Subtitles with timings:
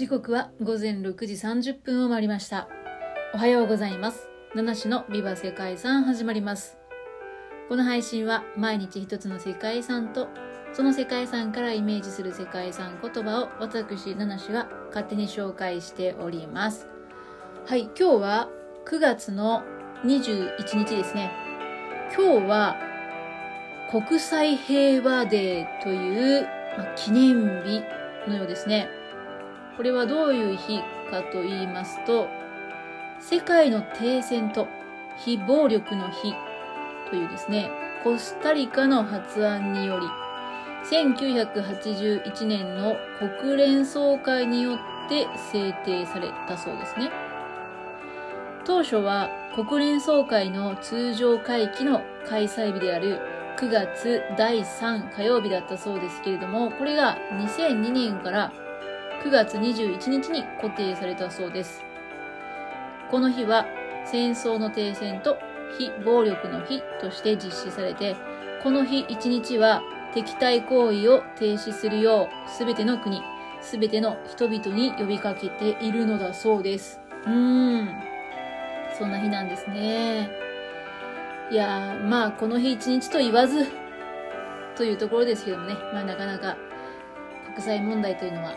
[0.00, 2.70] 時刻は午前6時30分を回りました。
[3.34, 4.30] おはようございます。
[4.54, 6.78] 七種のビバ世界遺産始まります。
[7.68, 10.28] この配信は毎日一つの世界遺産と
[10.72, 16.88] その世界遺産からイメージする世界遺産言葉を私七種が勝手に紹介しております。
[17.66, 18.48] はい、今日は
[18.86, 19.64] 9月の
[20.06, 21.30] 21日ですね。
[22.16, 22.76] 今日は
[23.90, 26.48] 国際平和デーという、
[26.78, 27.82] まあ記念日
[28.26, 28.88] のようですね。
[29.80, 30.78] これはどういう日
[31.10, 32.28] かと言いますと、
[33.18, 34.68] 世界の停戦と
[35.16, 36.34] 非暴力の日
[37.08, 37.70] というですね、
[38.04, 40.06] コスタリカの発案により、
[40.94, 42.98] 1981年の
[43.40, 47.10] 国連総会によって制定されたそうですね。
[48.66, 53.18] 当初は国連総会の通常会期の開催日である
[53.56, 58.52] 9月第3火曜日だったそうですけれども、これが2002年から
[59.22, 61.84] 9月21日に固定されたそうです。
[63.10, 63.66] この日は
[64.06, 65.36] 戦争の停戦と
[65.78, 68.16] 非暴力の日として実施されて、
[68.62, 69.82] この日1日は
[70.14, 73.20] 敵対行為を停止するようすべての国、
[73.60, 76.98] すべての人々に呼びかけているのだそうです。
[77.26, 77.88] うーん。
[78.98, 80.30] そんな日なんですね。
[81.50, 83.66] いやー、まあこの日1日と言わず、
[84.76, 86.56] というところですけどもね、まあなかなか
[87.54, 88.54] 国際問題というのは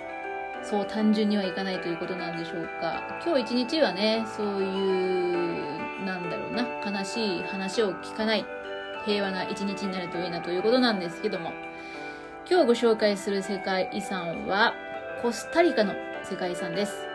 [0.64, 3.02] そう単純にはいかないということなんでしょうか。
[3.24, 6.66] 今日一日はね、そういう、なんだろうな、
[7.00, 8.46] 悲しい話を聞かない、
[9.06, 11.52] 平和な一日になるといいなということなんですけども、
[12.50, 14.74] 今日ご紹介する世界遺産は、
[15.22, 17.06] コスタリカの世界遺産です。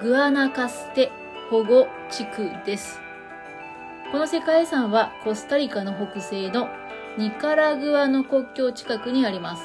[0.00, 1.10] グアナカステ
[1.50, 3.00] 保護地区です。
[4.12, 6.68] この世界遺産はコスタリカの北西の
[7.18, 9.62] ニカラグアの国境近くにあります。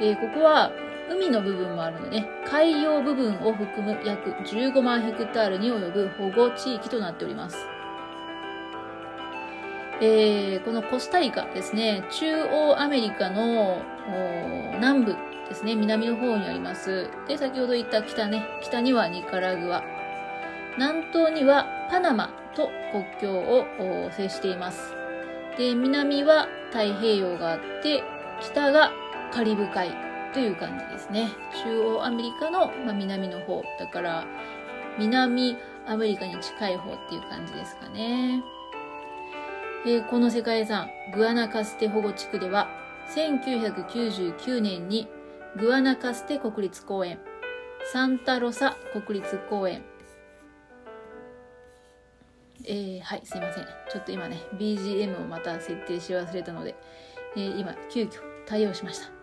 [0.00, 0.72] えーここは
[1.12, 7.56] 海の部分もあるので、海洋部分を含む約15万ヘクタールに及ぶ保護地域となっております。
[10.00, 13.82] えーこのコスタリカですね、中央アメリカの
[14.74, 15.16] 南部
[15.48, 17.08] ですね、南の方にあります。
[17.28, 19.82] で、先ほど言った北ね、北にはニカラグア、
[20.76, 23.66] 南東にはパナマと国境を
[24.12, 24.94] 接しています。
[25.56, 28.02] で、南は太平洋があって、
[28.40, 28.90] 北が
[29.32, 31.30] カリブ海という感じですね。
[31.64, 33.62] 中央アメリカの、まあ、南の方。
[33.78, 34.26] だから、
[34.98, 35.56] 南
[35.86, 38.42] アメリカに近い方っていう感じですかね。
[39.84, 42.68] えーこの世界遺産、グアナカステ保護地区では、
[43.14, 45.08] 1999年に
[45.56, 47.18] グアナカステ国立公園、
[47.92, 49.82] サンタロサ国立公園、
[52.64, 53.64] えーはい、すいません。
[53.90, 56.76] ちょっと今ね、BGM をまた設定し忘れたので、
[57.36, 59.21] えー今、急遽対応しました。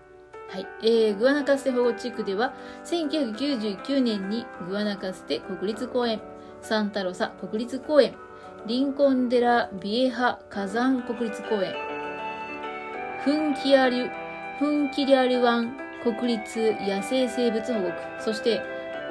[0.49, 0.67] はい。
[0.81, 6.21] えー、グアナカステ保護地区では、1999年にグアナカステ国立公園、
[6.61, 8.15] サンタロサ国立公園、
[8.65, 11.75] リンコンデラビエハ火山国立公園、
[13.23, 14.09] フンキアリュ、
[14.57, 18.61] フンキリアリワン国立野生生物保護区、そして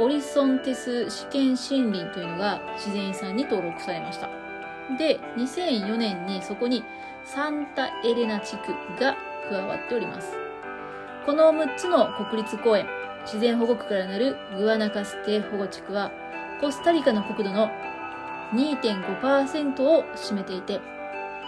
[0.01, 4.29] オリソンテス試験森林というのが自然遺産に登録されました。
[4.99, 6.83] で、2004年にそこに
[7.25, 9.17] サンタエレナ地区が
[9.49, 10.48] 加わっております。
[11.29, 12.87] この6つの国立公園、
[13.27, 16.11] 自然保護区からなるグアナカステ保護地区は、
[16.59, 17.69] コスタリカの国土の
[18.55, 20.81] 2.5%を占めていて、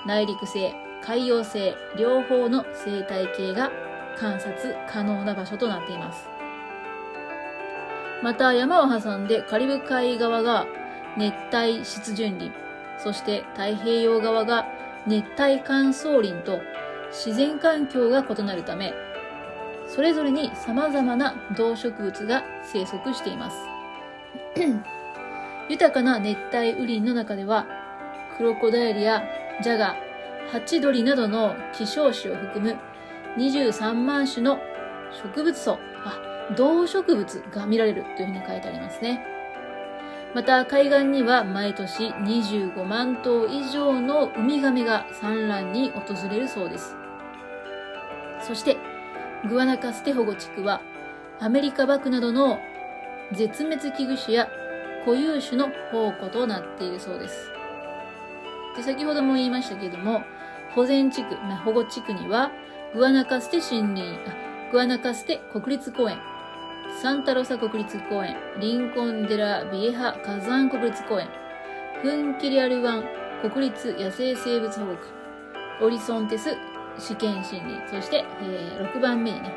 [0.06, 3.72] 内陸性、海洋性、両方の生態系が
[4.18, 6.28] 観察可能な場所となっています。
[8.22, 10.66] また山を挟んでカリブ海側が
[11.16, 12.52] 熱帯湿潤林、
[12.98, 14.66] そして太平洋側が
[15.06, 16.60] 熱帯乾燥林と
[17.10, 18.92] 自然環境が異なるため、
[19.91, 23.56] それぞれに様々な動植物が生息しています。
[25.69, 27.67] 豊かな熱帯雨林の中では、
[28.37, 29.25] クロコダイルや
[29.63, 29.97] ジャガ、
[30.53, 32.77] ハチドリなどの希少種を含む
[33.37, 34.60] 23万種の
[35.13, 39.25] 植物層、あ、動植物が見られるというふうに書いてありますね。
[40.34, 46.95] また海岸には毎年25万頭以上のウミガメが産卵に訪れるそうです。
[48.41, 48.77] そして、
[49.48, 50.81] グアナカステ保護地区は
[51.41, 52.59] アメリカバクなどの
[53.33, 54.48] 絶滅危惧種や
[55.04, 57.51] 固有種の宝庫となっているそうです。
[58.77, 60.22] で先ほども言いましたけれども、
[60.75, 62.51] 保全地区、まあ保護地区には、
[62.95, 66.19] グアナカステ森林、あグアナカステ国立公園、
[67.01, 71.28] サンタロサ国立公園、リンコンデラビエハ火山国立公園、
[72.03, 73.04] フンキリアルワン
[73.43, 75.07] 国立野生生物保護区、
[75.83, 76.57] オリソンテス
[77.00, 79.52] 試験森林、そして、えー6番目にね、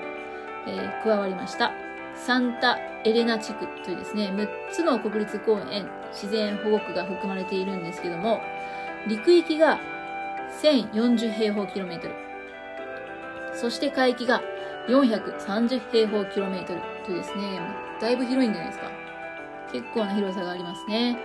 [0.67, 1.71] えー加わりました。
[2.15, 8.41] サンタエレナ地区というですね、6つの国立公園、自然保護区が含まれているんですけども、
[9.07, 9.79] 陸域が
[10.61, 12.13] 1040平方キロメートル。
[13.55, 14.41] そして海域が
[14.87, 17.59] 430平方キロメートルというですね、
[17.99, 18.91] だいぶ広いんじゃないですか。
[19.71, 21.17] 結構な広さがありますね。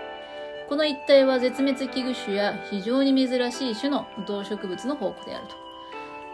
[0.68, 5.67] この一帯は絶滅危惧種や非常に珍しい種の動植物の宝庫であると。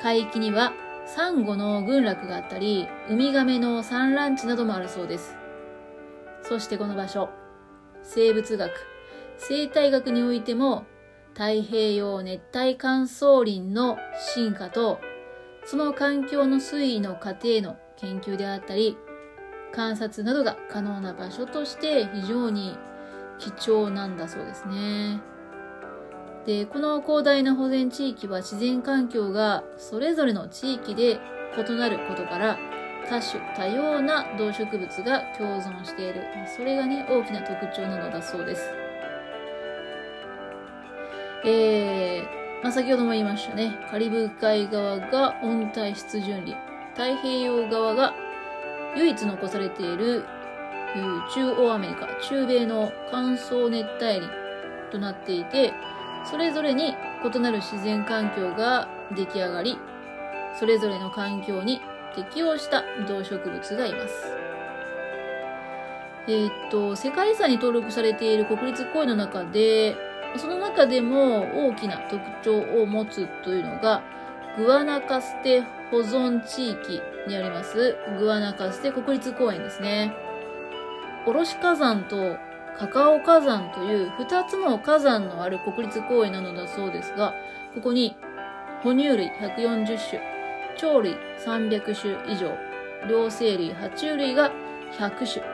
[0.01, 0.73] 海域には
[1.07, 5.37] サンゴの群落があったり、ウミガメの産卵地などもあるそうです。
[6.43, 7.29] そしてこの場所、
[8.03, 8.71] 生物学、
[9.37, 10.85] 生態学においても、
[11.33, 13.99] 太平洋熱帯乾燥林の
[14.35, 15.01] 進化と、
[15.65, 18.97] その環境の推移の過程の研究であったり、
[19.73, 22.79] 観察などが可能な場所として非常に
[23.39, 25.21] 貴重なんだそうですね。
[26.47, 31.19] で、この広大な保全地域は自然環境がそれぞれの地域で
[31.57, 32.59] 異なることから
[33.09, 36.23] 多種多様な動植物が共存している。
[36.57, 38.63] それがね、大きな特徴なのだそうです。
[41.47, 43.79] えー、まあ、先ほども言いましたね。
[43.91, 46.57] カリブ海側が温帯湿潤林。
[46.93, 48.15] 太平洋側が
[48.97, 50.25] 唯一残されている
[51.35, 54.29] 中央アメリカ、中米の乾燥熱帯林
[54.93, 55.73] となっていて、
[56.25, 56.95] それぞれに
[57.25, 59.79] 異なる自然環境が出来上がり、
[60.59, 61.81] それぞれの環境に
[62.15, 64.45] 適応した動植物がいます。
[66.27, 69.97] えー、っと、世界遺産に登録されている国立公園の中で、
[70.37, 74.03] その中でも大きな特徴を持つというのが、
[74.57, 80.15] グアナカステ保存地域にあります、グアナカステ国立公園ですね。
[81.27, 82.37] おろし火山と
[82.79, 87.33] カカオ火山という2つの火山のある国立公園なのだそうですが、
[87.75, 88.17] ここに
[88.83, 90.21] 哺乳類140種、
[90.79, 92.53] 鳥類300種以上、
[93.09, 94.51] 両生類、爬虫類が
[94.99, 95.45] 100種、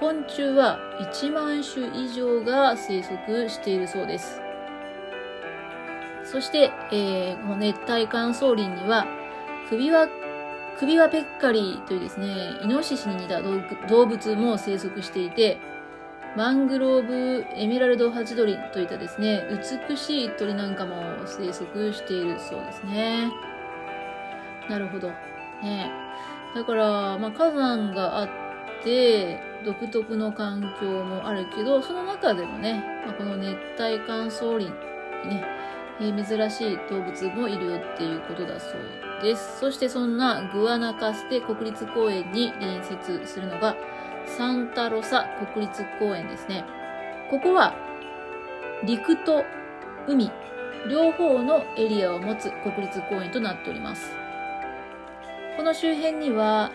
[0.00, 4.40] 昆虫は1万種以上が生息しているそうです。
[6.24, 9.06] そして、えー、この熱帯乾燥林には、
[9.68, 10.08] 首輪、
[10.78, 12.26] 首輪ペッカリーというですね、
[12.62, 13.40] イノシシに似た
[13.88, 15.58] 動物も生息していて、
[16.36, 19.44] マングローブエメラルドハチドリといったですね、
[19.88, 23.30] 美しい鳥なんかも生息しているそうですね。
[24.68, 25.08] なるほど。
[25.62, 25.92] ね
[26.54, 28.28] だから、まあ、火山があっ
[28.82, 34.72] て、独特の環境もあるけど、その中でもね、まあ、この熱帯乾燥林
[35.28, 35.44] にね、
[36.00, 39.60] えー、珍しい動物もいるよっていうことだそうです。
[39.60, 43.76] そしてそんなグアナカステ国立公園に隣接するのが、
[44.26, 46.64] サンタロサ国立公園ですね。
[47.30, 47.74] ここは
[48.84, 49.44] 陸と
[50.06, 50.30] 海
[50.88, 54.12] 両方のエリアを持つ国立公園となっております。
[55.56, 56.72] この周辺には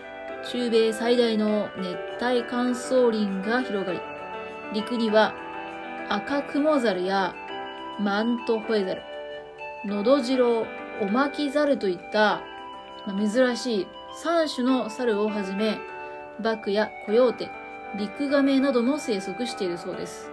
[0.50, 4.00] 中米最大の熱帯乾燥林が広がり、
[4.72, 5.34] 陸には
[6.08, 7.34] 赤クモザルや
[8.00, 9.02] マントホエザル、
[9.84, 10.66] ノドジロ
[11.00, 12.40] オマキザルといった、
[13.06, 13.86] 珍しい
[14.24, 15.78] 3種の猿をはじめ、
[16.40, 17.50] バクやコヨーテ、
[17.98, 20.30] リクガメなども生息しているそうです。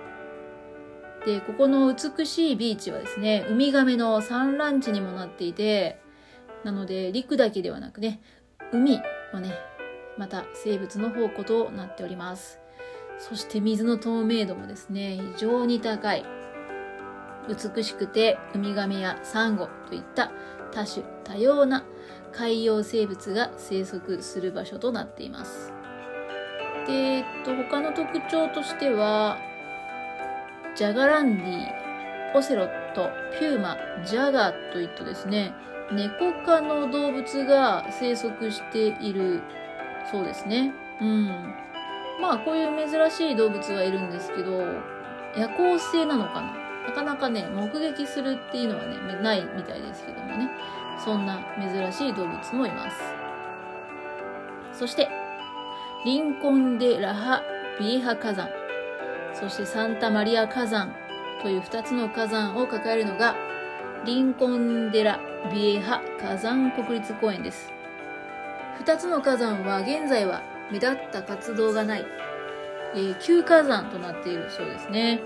[1.26, 6.00] で、ここの美しいビーチはですね、ウミガメの産卵地にもなっていて、
[6.64, 8.22] なので陸だけではなくね、
[8.72, 9.02] 海
[9.34, 9.54] もね、
[10.18, 12.60] また生物の宝庫となっております。
[13.20, 16.24] そして水の透明度もですね、非常に高い。
[17.48, 20.32] 美しくてウミガメやサンゴといった
[20.72, 21.86] 多種多様な
[22.32, 25.77] 海洋生物が生息する場所となっています。
[26.88, 29.38] で、えっと、他の特徴としては、
[30.76, 31.68] ジャガランディ、
[32.36, 35.54] オセロット、ピューマ、ジャガーといったですね、
[35.92, 39.42] 猫科の動物が生息している
[40.12, 40.74] そうですね。
[41.02, 41.28] うん。
[42.22, 44.64] まあ、こういう珍しい動物はいるんですけど、
[45.36, 50.50] 夜行性なのかななかなかね、目撃するっていうのはね、ないみたいですけどもね。
[51.04, 52.98] そんな珍しい動物もいます。
[54.74, 55.10] そして、
[56.08, 57.44] リンコン・デ・ラハ・
[57.78, 58.48] ビエハ火山、
[59.34, 60.96] そしてサンタマリア火山
[61.42, 63.36] という2つの火山を抱えるのが、
[64.06, 65.20] リンコン・デラ・
[65.52, 67.74] ビエハ火山国立公園です。
[68.86, 72.06] 2つの火山は現在は目立った活動がない、
[72.96, 75.20] えー、旧火山となっているそうですね。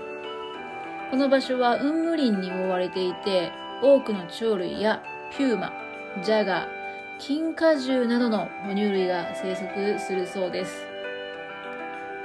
[1.12, 3.52] この場所は雲霧林に覆われていて、
[3.84, 5.72] 多くの鳥類やピューマ、
[6.24, 6.81] ジャガー、
[7.24, 10.84] 金果樹などの哺乳類が生息するそうです。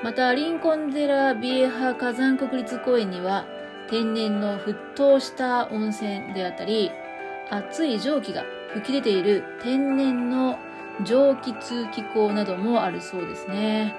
[0.03, 3.45] また、リンコンゼラビエハ火山国立公園には、
[3.91, 6.89] 天然の沸騰した温泉であったり、
[7.51, 10.57] 熱い蒸気が吹き出ている天然の
[11.05, 13.93] 蒸気通気口などもあるそうですね。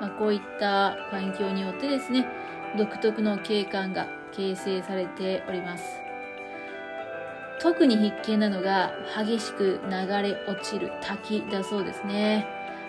[0.00, 2.28] まあ、こういった環境によってですね、
[2.78, 6.05] 独特の景観が形成されております。
[7.60, 12.46] 特に必見なのが激しく流れ落ちる滝だそうですね。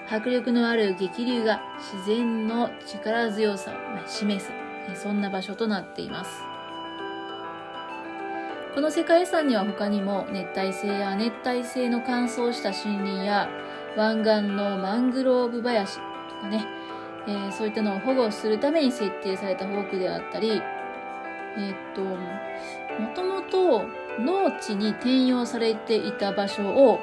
[0.09, 4.51] 迫力のある激流が自然の力強さを示す、
[4.95, 6.41] そんな場所となっています。
[8.73, 13.49] この世界遺産には他にも熱帯性や熱帯性の乾燥した森林や
[13.95, 16.01] 湾岸のマングローブ林と
[16.41, 16.67] かね、
[17.27, 20.61] えー、そういったのを保護するために設定された保護区であったり、
[21.57, 23.85] えー、っと、もともと
[24.19, 26.99] 農地に転用されていた場所を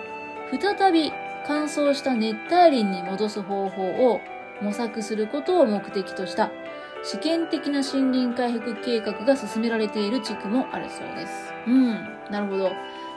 [0.50, 1.12] 再び
[1.46, 3.82] 乾燥した熱帯林に戻す方法
[4.12, 4.20] を
[4.62, 6.50] 模索することを目的とした
[7.02, 11.52] 試験的な森林回復計画が進められている地区もあるそうです。
[11.66, 11.92] うん、
[12.30, 12.72] なるほど。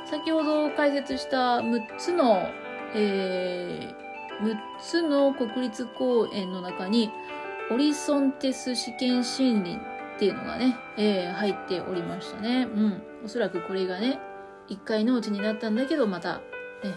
[0.06, 2.50] 先ほど解説した6つの、
[2.94, 7.12] えー、6つの国立公園の中に、
[7.72, 9.80] オリソンテス試験森林
[10.18, 12.64] っていうのがね、えー、入っておりましたね。
[12.64, 13.02] うん。
[13.24, 14.20] おそらくこれがね、
[14.68, 16.38] 一回農地になったんだけど、また、
[16.84, 16.96] ね、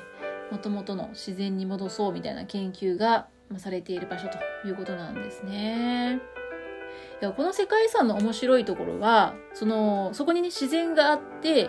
[0.50, 6.18] 元々の自然に戻そうみたいな研究がされている場所ということなんですね。
[7.20, 11.68] いやこの世界遺産の面白いところは、その、そこにね、自然があって、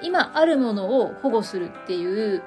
[0.00, 2.40] 今あるものを保護するっていう、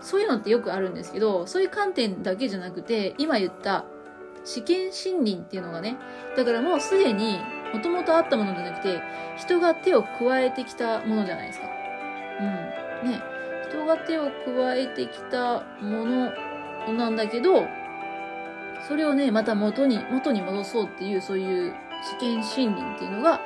[0.00, 3.84] そういうのってよくあるんですけど、そういう観点だけじゃなくて、今言った
[4.44, 5.98] 試験森林っていうのがね、
[6.34, 7.38] だからもうすでに
[7.72, 9.00] もともとあったものじゃなくて、
[9.36, 11.68] 人が手を加えてきたものじゃないですか。
[13.02, 13.10] うん。
[13.10, 13.22] ね。
[13.68, 16.32] 人が手を加えてきたもの
[16.92, 17.66] なんだけど、
[18.88, 23.40] それをね、また元に、元に戻そうっていう、そういう試験森林っていうのが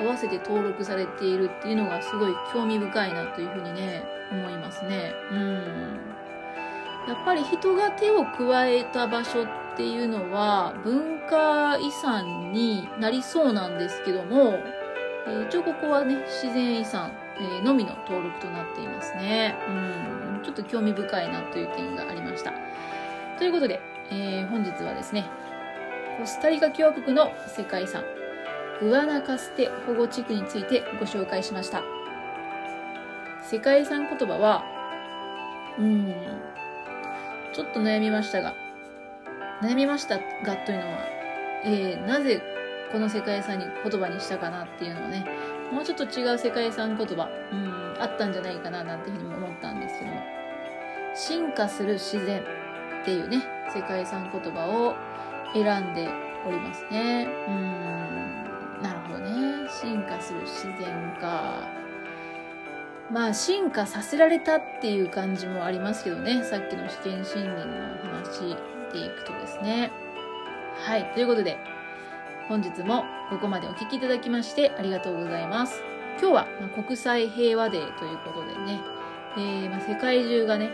[0.00, 5.12] 合わせて登録されているっていうのがすごい興味深いなというふうにね、思いますね。
[5.30, 6.19] うん。
[7.08, 14.58] やっぱり人が手を加えた場所っていうのは文化遺産になりそうなんですけども、
[15.26, 19.56] え、一応ここはね、自然遺産、え、のみの登録となっていますね。
[19.68, 20.42] うん。
[20.42, 22.52] ちょっと興味深いなという点がありました。
[23.38, 23.80] ということで、
[24.10, 25.24] えー、本日はですね、
[26.18, 28.04] コスタリカ共和国の世界遺産、
[28.80, 31.82] グアナカステ保護地区についてご紹介しました。
[33.42, 34.64] 世界遺産言葉は、
[35.78, 36.14] うん、
[37.52, 38.54] ちょっと悩みましたが、
[39.62, 40.98] 悩みましたがというのは、
[41.64, 42.42] えー、なぜ
[42.92, 45.26] この世界遺産に言葉にしたかなっていうのをね、
[45.72, 50.20] もうちょっと違う世界遺産言葉、うん、あったんじゃないかななんていうふうにも思ったんですけども、
[51.14, 53.42] 進化する自然っていうね、
[53.74, 54.94] 世界遺産言葉を
[55.52, 56.08] 選んで
[56.46, 57.28] おりますね。
[57.48, 59.68] うん、なるほどね。
[59.70, 61.79] 進化する自然か。
[63.12, 66.44] まあ、進化させられたっていう感じもありますけどね。
[66.44, 67.74] さっきの試験森林の
[68.12, 68.56] 話
[68.92, 69.90] でいくとですね。
[70.86, 71.12] はい。
[71.14, 71.58] ということで、
[72.48, 75.82] 本日もここまでお聴きいただきましてありがとうございます。
[76.20, 78.80] 今日は、国際平和デーということでね、
[79.36, 80.70] えー、まあ、世界中がね、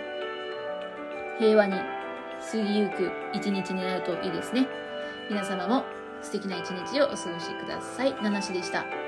[1.38, 4.66] 平和に過ぎゆく一日になるといいですね。
[5.30, 5.84] 皆様も
[6.20, 8.14] 素敵な一日をお過ごしください。
[8.22, 9.05] ナナシでした。